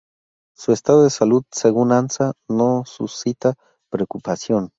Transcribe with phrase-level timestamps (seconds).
[0.55, 3.53] Su estado de salud, según Ansa, no suscita
[3.91, 4.69] preocupación.